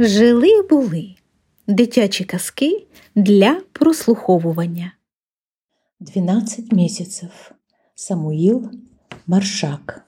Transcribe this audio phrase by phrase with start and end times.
[0.00, 1.14] Жили були
[1.66, 4.92] дитячі казки для прослуховування.
[6.00, 7.52] 12 месяцев.
[7.94, 8.70] Самуил
[9.26, 10.06] Маршак.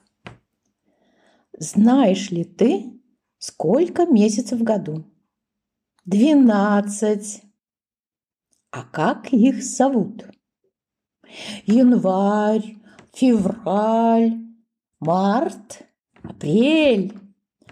[1.59, 2.83] Знаешь ли ты,
[3.37, 5.03] сколько месяцев в году?
[6.05, 7.43] Двенадцать.
[8.71, 10.25] А как их зовут?
[11.65, 12.75] Январь,
[13.13, 14.31] февраль,
[14.99, 15.83] март,
[16.23, 17.13] апрель,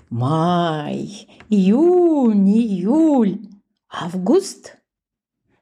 [0.09, 3.39] май, июнь, июль,
[3.89, 4.77] август,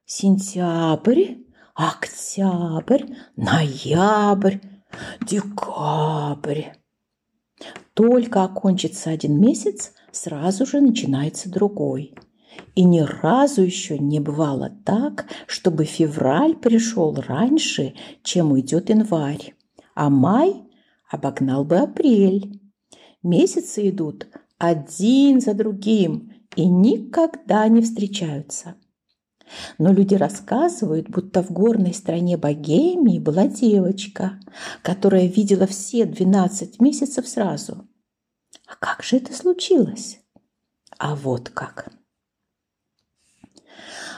[0.06, 1.36] сентябрь,
[1.76, 3.04] октябрь,
[3.36, 4.58] ноябрь,
[5.22, 6.66] декабрь.
[7.94, 12.16] Только окончится один месяц, сразу же начинается другой.
[12.76, 19.56] И ни разу еще не бывало так, чтобы февраль пришел раньше, чем уйдет январь,
[19.94, 20.64] а май
[21.10, 22.62] обогнал бы апрель.
[23.24, 24.28] Месяцы идут
[24.58, 28.76] один за другим и никогда не встречаются.
[29.78, 34.40] Но люди рассказывают, будто в горной стране Богемии была девочка,
[34.82, 37.88] которая видела все 12 месяцев сразу.
[38.68, 40.20] А как же это случилось?
[40.98, 41.90] А вот как.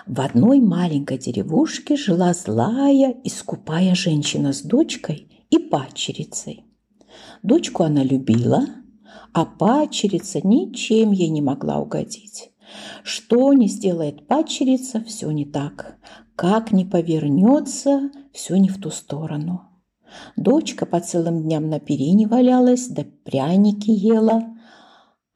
[0.08, 6.66] В одной маленькой деревушке жила злая и скупая женщина с дочкой и падчерицей.
[7.44, 8.66] Дочку она любила,
[9.34, 12.52] а падчерица ничем ей не могла угодить.
[13.04, 15.98] Что не сделает падчерица, все не так.
[16.36, 19.62] Как не повернется, все не в ту сторону.
[20.36, 24.44] Дочка по целым дням на перине валялась, да пряники ела,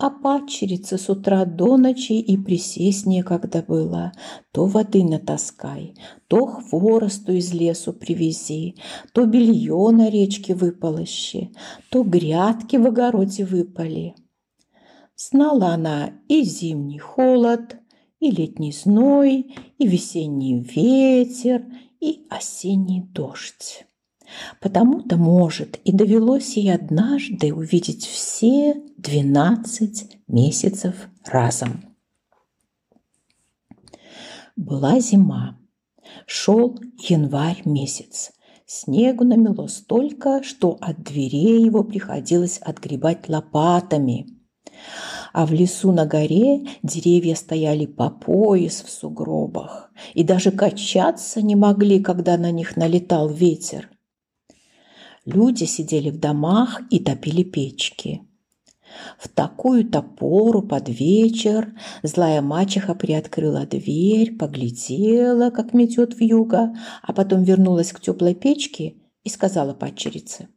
[0.03, 4.11] а падчерица с утра до ночи и присесть некогда было.
[4.51, 5.95] То воды натаскай,
[6.27, 8.75] то хворосту из лесу привези,
[9.13, 11.51] то белье на речке выполощи,
[11.89, 14.15] то грядки в огороде выпали.
[15.15, 17.77] Знала она и зимний холод,
[18.19, 21.63] и летний зной, и весенний ветер,
[22.01, 23.85] и осенний дождь.
[24.59, 30.95] Потому-то, может, и довелось ей однажды увидеть все двенадцать месяцев
[31.25, 31.95] разом.
[34.55, 35.59] Была зима,
[36.25, 38.31] шел январь месяц.
[38.65, 44.27] Снегу намело столько, что от дверей его приходилось отгребать лопатами.
[45.33, 51.55] А в лесу на горе деревья стояли по пояс в сугробах и даже качаться не
[51.55, 53.89] могли, когда на них налетал ветер.
[55.25, 58.21] Люди сидели в домах и топили печки.
[59.17, 61.73] В такую-то пору под вечер
[62.03, 68.97] злая мачеха приоткрыла дверь, поглядела, как метет в юго, а потом вернулась к теплой печке
[69.23, 70.49] и сказала падчерице.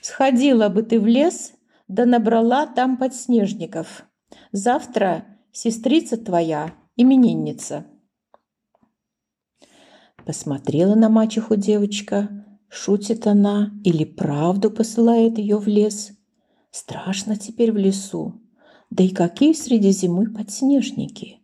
[0.00, 1.52] «Сходила бы ты в лес,
[1.88, 4.04] да набрала там подснежников.
[4.50, 7.86] Завтра сестрица твоя, именинница».
[10.24, 16.12] Посмотрела на мачеху девочка, Шутит она или правду посылает ее в лес?
[16.70, 18.40] Страшно теперь в лесу.
[18.90, 21.40] Да и какие среди зимы подснежники?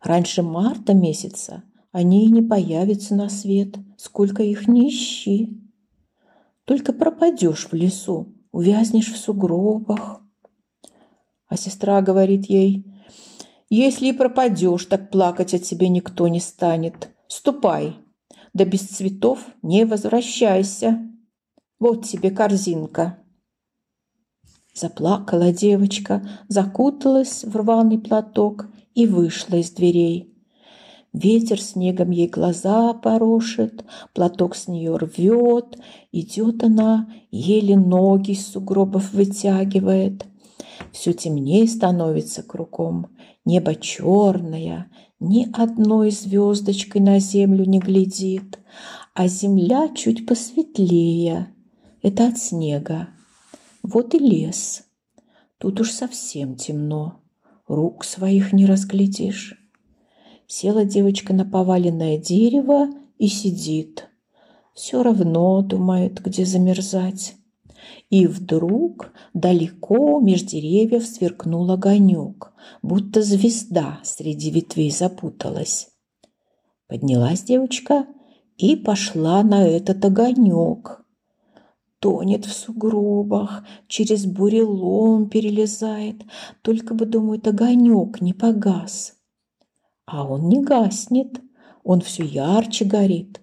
[0.00, 1.62] Раньше марта месяца
[1.92, 5.60] они и не появятся на свет, сколько их не ищи.
[6.64, 10.22] Только пропадешь в лесу, увязнешь в сугробах.
[11.48, 12.86] А сестра говорит ей,
[13.68, 17.10] если и пропадешь, так плакать о тебе никто не станет.
[17.26, 17.96] Ступай,
[18.54, 20.98] да без цветов не возвращайся.
[21.78, 23.18] Вот тебе корзинка.
[24.74, 30.32] Заплакала девочка, закуталась в рваный платок и вышла из дверей.
[31.12, 35.78] Ветер снегом ей глаза порошит, платок с нее рвет,
[36.10, 40.24] идет она, еле ноги из сугробов вытягивает.
[40.90, 43.08] Все темнее становится кругом,
[43.44, 44.90] небо черное,
[45.22, 48.58] ни одной звездочкой на землю не глядит,
[49.14, 51.54] а земля чуть посветлее.
[52.02, 53.08] Это от снега.
[53.82, 54.84] Вот и лес.
[55.58, 57.20] Тут уж совсем темно.
[57.68, 59.54] Рук своих не разглядишь.
[60.48, 62.88] Села девочка на поваленное дерево
[63.18, 64.08] и сидит.
[64.74, 67.36] Все равно думает, где замерзать.
[68.10, 72.52] И вдруг далеко меж деревьев сверкнул огонек,
[72.82, 75.88] будто звезда среди ветвей запуталась.
[76.88, 78.06] Поднялась девочка
[78.56, 81.02] и пошла на этот огонек.
[82.00, 86.22] Тонет в сугробах, через бурелом перелезает,
[86.62, 89.14] только бы, думает, огонек не погас.
[90.06, 91.40] А он не гаснет,
[91.84, 93.41] он все ярче горит.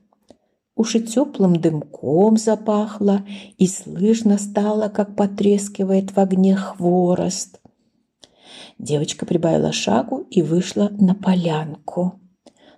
[0.80, 3.26] Уж и теплым дымком запахло,
[3.58, 7.60] и слышно стало, как потрескивает в огне хворост.
[8.78, 12.22] Девочка прибавила шагу и вышла на полянку.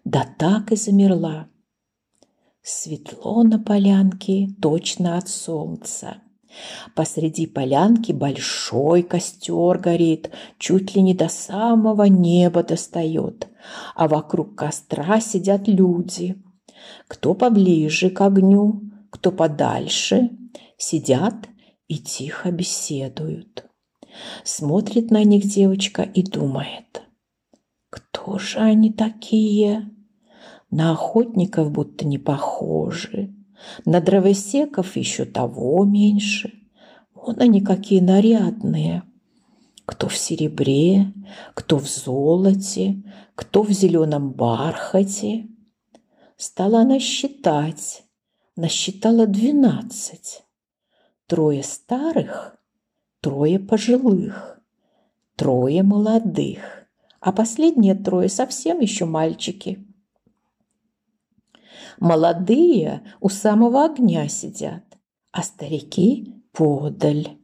[0.03, 1.48] Да так и замерла.
[2.63, 6.24] Светло на полянке, точно от солнца.
[6.95, 13.48] Посреди полянки большой костер горит, чуть ли не до самого неба достает,
[13.94, 16.42] а вокруг костра сидят люди.
[17.07, 20.31] Кто поближе к огню, кто подальше,
[20.77, 21.35] сидят
[21.87, 23.65] и тихо беседуют.
[24.43, 27.01] Смотрит на них девочка и думает,
[27.89, 29.89] кто же они такие?
[30.69, 33.33] На охотников будто не похожи,
[33.85, 36.53] на дровосеков еще того меньше.
[37.13, 39.03] Вон они какие нарядные.
[39.85, 41.13] Кто в серебре,
[41.53, 43.03] кто в золоте,
[43.35, 45.47] кто в зеленом бархате.
[46.41, 48.03] Стала она считать.
[48.55, 50.43] Насчитала двенадцать.
[51.27, 52.57] Трое старых,
[53.19, 54.59] трое пожилых,
[55.35, 56.88] трое молодых,
[57.19, 59.85] а последние трое совсем еще мальчики–
[61.99, 64.83] Молодые у самого огня сидят,
[65.31, 67.38] а старики подаль.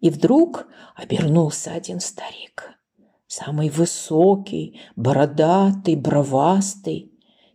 [0.00, 2.78] И вдруг обернулся один старик,
[3.26, 7.09] самый высокий, бородатый, бровастый,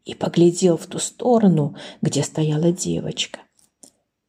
[0.06, 3.40] и поглядел в ту сторону, где стояла девочка.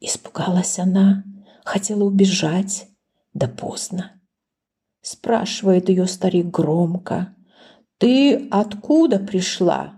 [0.01, 1.23] Испугалась она,
[1.63, 2.87] хотела убежать,
[3.33, 4.11] да поздно.
[5.01, 7.33] Спрашивает ее старик громко.
[7.97, 9.97] «Ты откуда пришла?»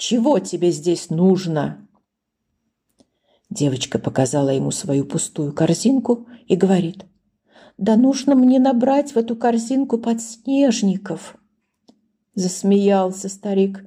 [0.00, 1.86] Чего тебе здесь нужно?»
[3.50, 7.04] Девочка показала ему свою пустую корзинку и говорит,
[7.76, 11.36] «Да нужно мне набрать в эту корзинку подснежников».
[12.34, 13.84] Засмеялся старик.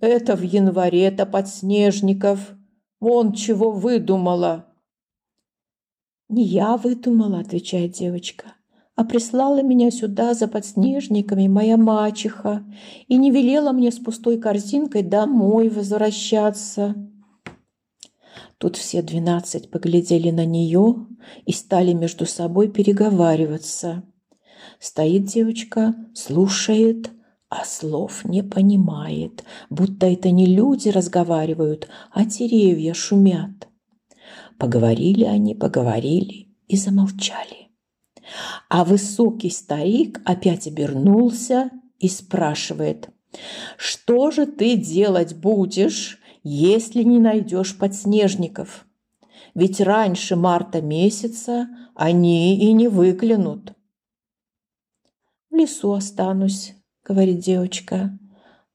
[0.00, 2.54] «Это в январе-то подснежников.
[3.00, 4.66] Вон чего выдумала».
[6.28, 8.54] «Не я выдумала»,— отвечает девочка
[9.00, 12.62] а прислала меня сюда за подснежниками моя мачеха
[13.08, 16.94] и не велела мне с пустой корзинкой домой возвращаться.
[18.58, 21.06] Тут все двенадцать поглядели на нее
[21.46, 24.02] и стали между собой переговариваться.
[24.78, 27.10] Стоит девочка, слушает,
[27.50, 33.68] а слов не понимает, будто это не люди разговаривают, а деревья шумят.
[34.56, 37.68] Поговорили они, поговорили и замолчали.
[38.68, 43.10] А высокий старик опять обернулся и спрашивает,
[43.76, 48.86] «Что же ты делать будешь, если не найдешь подснежников?
[49.54, 53.72] Ведь раньше марта месяца они и не выглянут».
[55.50, 56.74] «В лесу останусь»,—
[57.10, 58.16] говорит девочка.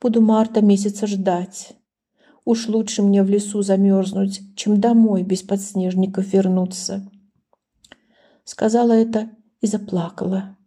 [0.02, 1.72] «Буду марта месяца ждать.
[2.44, 7.10] Уж лучше мне в лесу замерзнуть, чем домой без подснежников вернуться».
[8.44, 9.30] Сказала это
[9.62, 10.58] и заплакала.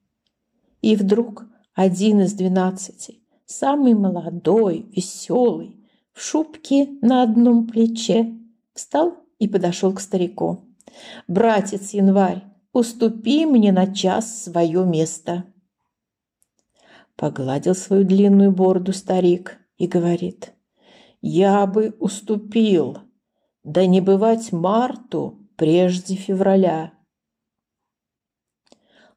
[0.81, 1.45] И вдруг
[1.75, 5.77] один из двенадцати, самый молодой, веселый,
[6.15, 8.35] в шубке на одном плече,
[8.73, 10.65] встал и подошел к старику.
[11.29, 15.45] «Братец Январь, уступи мне на час свое место».
[17.19, 20.53] Погладил свою длинную бороду старик и говорит,
[21.21, 22.99] «Я бы уступил,
[23.65, 26.93] да не бывать марту прежде февраля».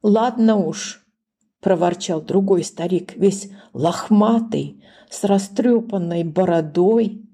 [0.01, 1.05] «Ладно уж»,–
[1.62, 7.29] проворчал другой старик, весь лохматый, с растрепанной бородой.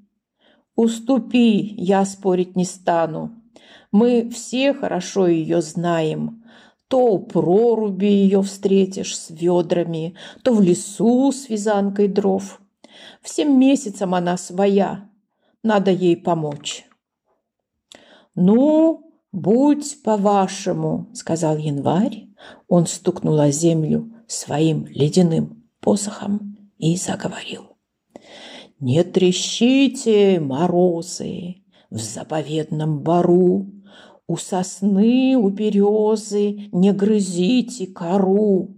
[0.75, 3.41] «Уступи, я спорить не стану.
[3.93, 6.43] Мы все хорошо ее знаем.
[6.87, 12.61] То у проруби ее встретишь с ведрами, то в лесу с вязанкой дров.
[13.21, 15.09] Всем месяцам она своя,
[15.63, 16.85] надо ей помочь».
[18.35, 22.27] «Ну, будь по-вашему»,– сказал январь
[22.67, 27.77] он стукнул о землю своим ледяным посохом и заговорил.
[28.79, 33.71] «Не трещите, морозы, в заповедном бару,
[34.27, 38.75] У сосны, у березы не грызите кору.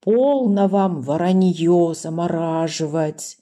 [0.00, 3.38] Полно вам воронье замораживать,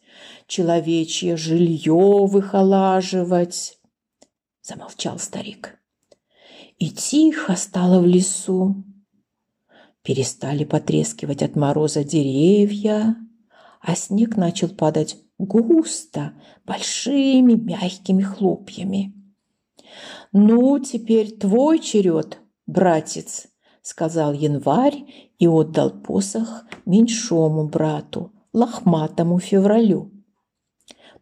[0.47, 3.79] Человечье жилье выхолаживать.
[4.63, 5.79] Замолчал старик.
[6.79, 8.85] И тихо стало в лесу.
[10.03, 13.17] Перестали потрескивать от мороза деревья,
[13.81, 16.35] а снег начал падать густо,
[16.67, 19.15] большими мягкими хлопьями.
[20.33, 23.49] «Ну, теперь твой черед, братец»,—
[23.83, 25.05] сказал январь
[25.39, 30.11] и отдал посох меньшому брату, лохматому февралю.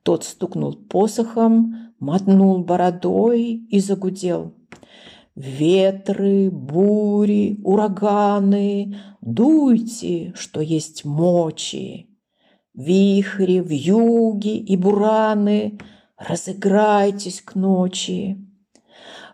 [0.03, 4.55] Тот стукнул посохом, мотнул бородой и загудел.
[5.35, 12.11] Ветры, бури, ураганы, дуйте, что есть мочи.
[12.75, 15.79] Вихри, вьюги и бураны,
[16.19, 18.47] разыграйтесь к ночи.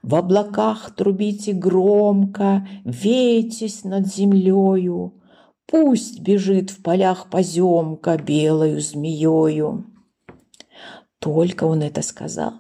[0.03, 5.19] В облаках трубите громко, вейтесь над землею,
[5.71, 9.85] Пусть бежит в полях поземка белою змеёю.
[11.19, 12.55] Только он это сказал,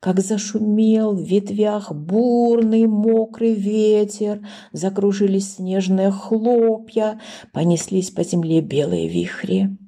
[0.00, 7.20] как зашумел в ветвях бурный мокрый ветер, закружились снежные хлопья,
[7.52, 9.78] понеслись по земле белые вихри.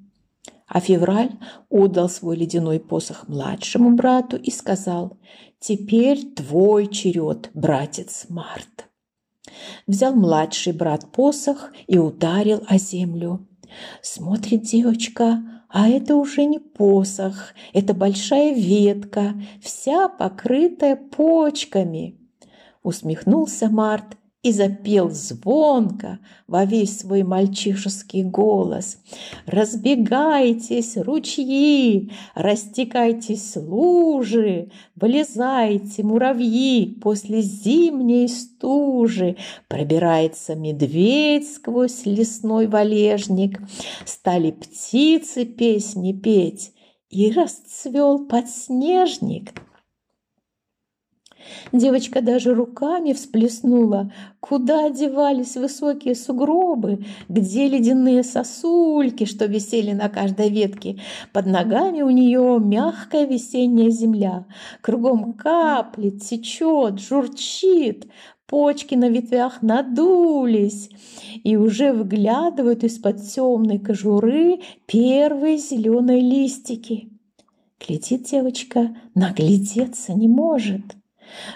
[0.71, 1.33] А февраль
[1.69, 5.19] отдал свой ледяной посох младшему брату и сказал,
[5.59, 8.87] «Теперь твой черед, братец Март».
[9.89, 13.49] Взял младший брат посох и ударил о землю.
[14.01, 22.17] Смотрит девочка, а это уже не посох, это большая ветка, вся покрытая почками.
[22.85, 28.99] Усмехнулся Март и запел звонко во весь свой мальчишеский голос.
[29.45, 39.37] «Разбегайтесь, ручьи, растекайтесь лужи, вылезайте, муравьи, после зимней стужи
[39.69, 43.61] пробирается медведь сквозь лесной валежник,
[44.07, 46.73] стали птицы песни петь,
[47.11, 49.53] и расцвел подснежник».
[51.73, 54.13] Девочка даже руками всплеснула.
[54.41, 57.05] Куда девались высокие сугробы?
[57.29, 61.01] Где ледяные сосульки, что висели на каждой ветке?
[61.33, 64.47] Под ногами у нее мягкая весенняя земля.
[64.81, 68.07] Кругом капли, течет, журчит.
[68.47, 70.91] Почки на ветвях надулись
[71.45, 77.11] и уже выглядывают из-под темной кожуры первые зеленые листики.
[77.79, 80.83] Глядит девочка, наглядеться не может.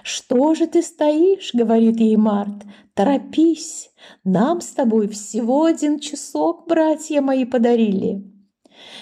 [0.02, 2.64] «Что же ты стоишь?»— говорит ей Март.
[2.95, 3.90] «Торопись!
[4.25, 8.34] Нам с тобой всего один часок братья мои подарили».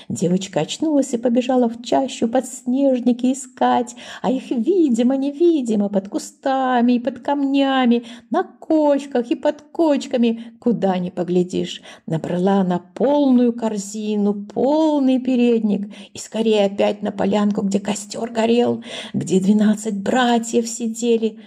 [0.08, 7.20] Девочка очнулась и побежала в чащу подснежники искать, а их видимо-невидимо под кустами и под
[7.20, 11.82] камнями, на кочках и под кочками, куда ни поглядишь.
[12.06, 18.82] Набрала на полную корзину, полный передник и скорее опять на полянку, где костер горел,
[19.14, 21.40] где двенадцать братьев сидели.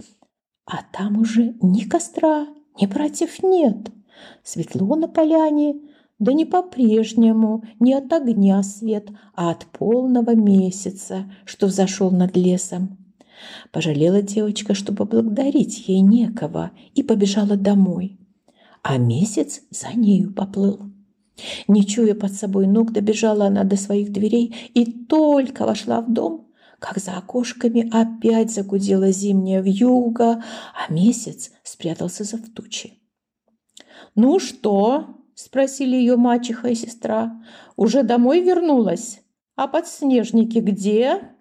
[0.66, 2.48] А там уже ни костра,
[2.80, 3.92] ни братьев нет.
[4.44, 5.76] Светло на поляне,
[6.20, 12.98] да не по-прежнему, не от огня свет, а от полного месяца, что взошел над лесом.
[13.72, 18.18] Пожалела девочка, что поблагодарить ей некого, и побежала домой.
[18.82, 20.80] А месяц за нею поплыл.
[21.68, 26.48] Не чуя под собой ног, добежала она до своих дверей и только вошла в дом,
[26.80, 30.44] как за окошками опять загудела зимняя вьюга,
[30.74, 32.94] а месяц спрятался за в тучи.
[34.16, 37.44] «Ну что?»– спросили ее мачеха и сестра.
[37.76, 39.22] «Уже домой вернулась?
[39.56, 41.36] А подснежники где?»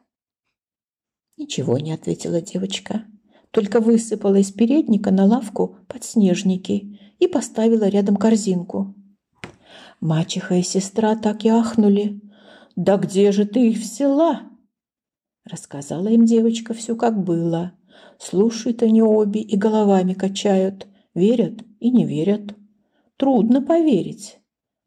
[1.37, 3.05] Ничего не ответила девочка,
[3.51, 8.95] только высыпала из передника на лавку подснежники и поставила рядом корзинку.
[10.01, 12.21] Мачеха и сестра так и ахнули.
[12.77, 14.43] «Да где же ты их взяла?»
[15.45, 17.73] Рассказала им девочка все как было.
[18.19, 22.55] Слушают они обе и головами качают, верят и не верят.
[23.17, 24.39] Трудно поверить.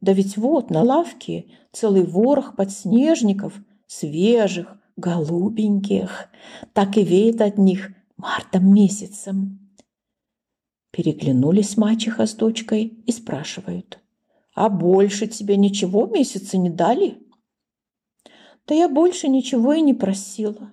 [0.01, 3.53] Да ведь вот на лавке целый ворох подснежников,
[3.88, 6.29] свежих, голубеньких.
[6.74, 9.60] Так и веет от них мартом месяцем.
[10.91, 14.00] Переглянулись мачеха с дочкой и спрашивают.
[14.55, 17.19] «А больше тебе ничего месяца не дали?»
[18.65, 20.72] «Да я больше ничего и не просила».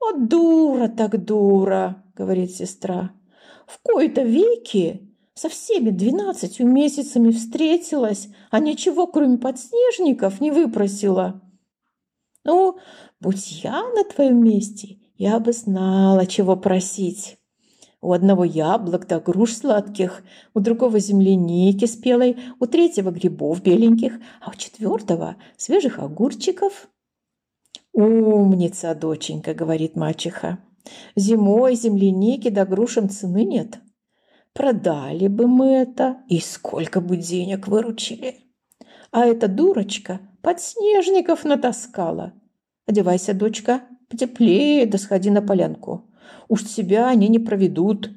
[0.00, 3.12] «О, дура так дура!»— говорит сестра.
[3.66, 11.40] «В кои-то веки со всеми двенадцатью месяцами встретилась, а ничего, кроме подснежников, не выпросила.
[12.44, 12.78] Ну,
[13.20, 17.38] будь я на твоем месте, я бы знала, чего просить.
[18.00, 20.24] У одного яблок да груш сладких,
[20.54, 26.88] у другого земляники спелой, у третьего грибов беленьких, а у четвертого свежих огурчиков.
[27.92, 30.58] «Умница, доченька»,— говорит мачеха.
[31.14, 33.78] «Зимой земляники да грушам цены нет».
[34.54, 38.36] Продали бы мы это, и сколько бы денег выручили.
[39.10, 42.34] А эта дурочка подснежников натаскала.
[42.86, 46.10] Одевайся, дочка, потеплее, да сходи на полянку.
[46.48, 48.10] Уж тебя они не проведут.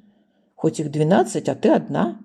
[0.56, 2.20] Хоть их двенадцать, а ты одна.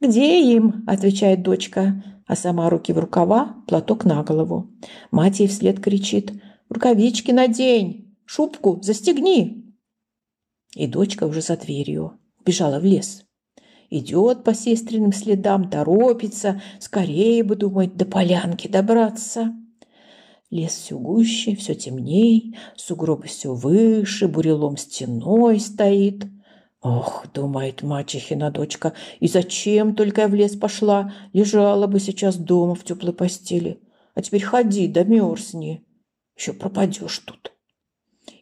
[0.00, 4.70] «Где им?»– отвечает дочка, а сама руки в рукава, платок на голову.
[5.10, 6.32] Мать ей вслед кричит.
[6.70, 8.16] «Рукавички надень!
[8.24, 9.76] Шубку застегни!»
[10.74, 12.18] И дочка уже за дверью.
[12.50, 13.22] Бежала в лес.
[13.90, 16.60] Идет по сестренным следам, торопится.
[16.80, 19.54] Скорее бы, думает, до полянки добраться.
[20.50, 26.24] Лес все гуще, все темней, сугробы все выше, бурелом стеной стоит.
[26.82, 31.12] Ох, думает мачехина дочка, и зачем только я в лес пошла?
[31.32, 33.80] Лежала бы сейчас дома в теплой постели.
[34.16, 35.86] А теперь ходи, да мерзни.
[36.36, 37.52] Еще пропадешь тут.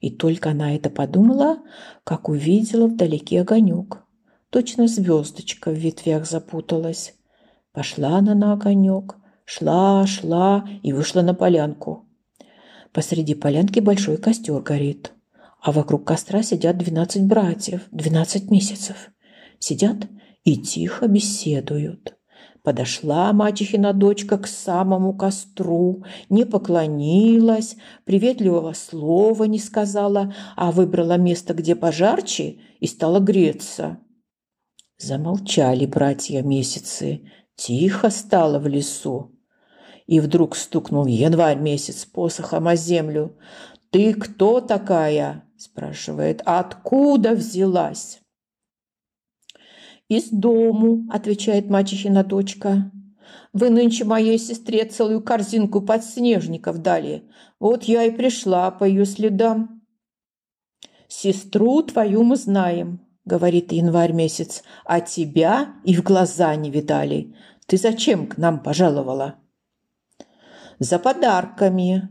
[0.00, 1.58] И только она это подумала,
[2.04, 4.04] как увидела вдалеке огонек.
[4.50, 7.14] Точно звездочка в ветвях запуталась.
[7.72, 12.06] Пошла она на огонек, шла, шла и вышла на полянку.
[12.92, 15.12] Посреди полянки большой костер горит,
[15.60, 19.10] а вокруг костра сидят двенадцать братьев, двенадцать месяцев.
[19.58, 19.96] Сидят
[20.44, 22.17] и тихо беседуют.
[22.68, 31.54] Подошла мачехина дочка к самому костру, не поклонилась, приветливого слова не сказала, а выбрала место,
[31.54, 34.00] где пожарче, и стала греться.
[34.98, 37.22] Замолчали братья месяцы.
[37.56, 39.32] Тихо стало в лесу.
[40.06, 43.38] И вдруг стукнул январь месяц посохом о землю.
[43.88, 46.42] «Ты кто такая?»– спрашивает.
[46.44, 48.20] «Откуда взялась?»
[50.08, 52.90] «Из дому»,– отвечает мачехина дочка.
[53.52, 57.24] «Вы нынче моей сестре целую корзинку подснежников дали.
[57.60, 59.82] Вот я и пришла по ее следам».
[61.08, 67.36] «Сестру твою мы знаем», говорит январь месяц, а тебя и в глаза не видали.
[67.66, 69.36] Ты зачем к нам пожаловала?
[70.80, 72.08] За подарками.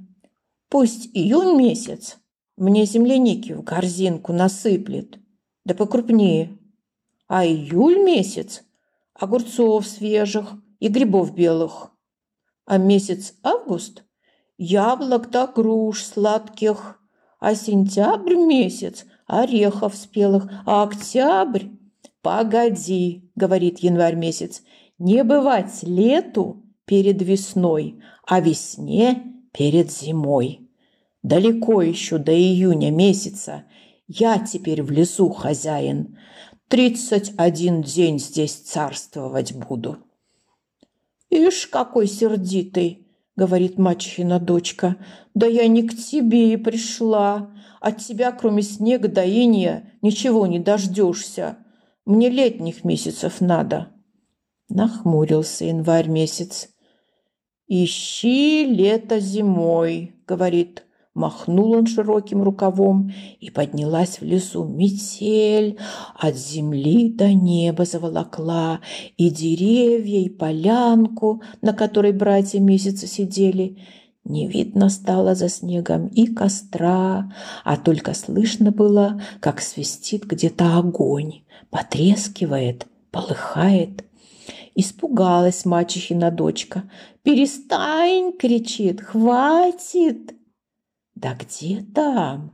[0.70, 2.18] Пусть июнь месяц
[2.56, 5.20] мне земляники в корзинку насыплет,
[5.66, 6.57] да покрупнее.
[7.27, 8.63] А июль месяц
[9.13, 11.91] огурцов свежих и грибов белых.
[12.65, 14.03] А месяц август
[14.57, 17.00] яблок да груш сладких.
[17.39, 21.66] А сентябрь месяц– орехов спелых, а октябрь...
[22.24, 24.63] «Погоди»,— говорит январь месяц,—
[24.98, 30.68] «не бывать лету перед весной, а весне перед зимой.
[31.24, 33.66] Далеко еще до июня месяца.
[34.07, 36.18] Я теперь в лесу хозяин.
[36.68, 39.98] Тридцать один день здесь царствовать буду».
[41.30, 44.98] «Ишь, какой сердитый!»— говорит мачехина дочка.
[45.34, 47.51] «Да я не к тебе и пришла.
[47.80, 51.58] От тебя, кроме снега до иния, ничего не дождешься.
[52.06, 53.92] Мне летних месяцев надо.
[54.70, 56.70] Нахмурился январь месяц.
[57.68, 60.86] «Ищи лето зимой»,— говорит.
[61.18, 65.80] Махнул он широким рукавом, и поднялась в лесу метель,
[66.16, 68.82] от земли до неба заволокла,
[69.18, 73.80] и деревья, и полянку, на которой братья месяца сидели—
[74.25, 77.32] не видно стало за снегом и костра,
[77.64, 84.03] а только слышно было, как свистит где-то огонь, потрескивает, полыхает.
[84.75, 86.84] Испугалась мачехина дочка.
[87.24, 89.00] «Перестань!»— кричит.
[89.00, 90.34] «Хватит!»
[91.20, 92.51] Да где там?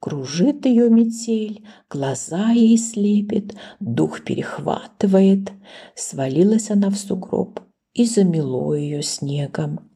[0.00, 5.52] Кружит ее метель, глаза ей слепит, дух перехватывает.
[5.94, 7.60] Свалилась она в сугроб
[7.92, 9.90] и замело ее снегом.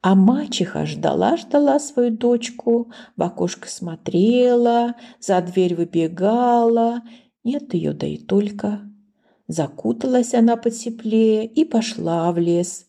[0.00, 7.02] А мачеха ждала-ждала свою дочку, в окошко смотрела, за дверь выбегала.
[7.44, 8.80] Нет ее, да и только.
[9.46, 12.86] Закуталась она потеплее и пошла в лес.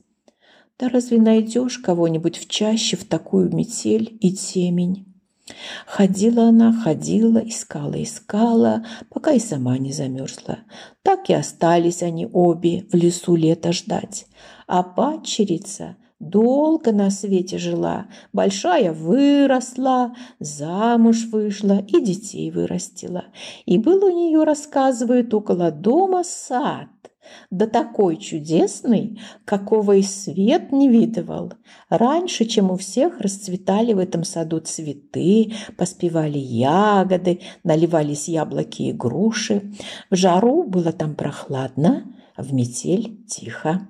[0.79, 5.05] Да разве найдешь кого-нибудь в чаще в такую метель и темень?
[5.85, 10.59] Ходила она, ходила, искала, искала, пока и сама не замерзла.
[11.03, 14.25] Так и остались они обе в лесу лето ждать.
[14.67, 23.25] А падчерица Долго на свете жила, большая выросла, замуж вышла и детей вырастила.
[23.65, 26.87] И был у нее, рассказывают, около дома сад,
[27.49, 31.53] да такой чудесный, какого и свет не видывал.
[31.89, 39.73] Раньше, чем у всех, расцветали в этом саду цветы, поспевали ягоды, наливались яблоки и груши.
[40.09, 43.87] В жару было там прохладно, в метель тихо.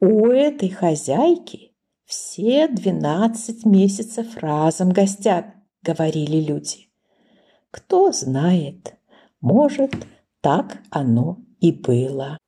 [0.00, 1.72] У этой хозяйки
[2.04, 5.46] все двенадцать месяцев разом гостят,
[5.82, 6.88] говорили люди.
[7.70, 8.94] Кто знает,
[9.40, 9.94] может,
[10.40, 12.41] так оно и было.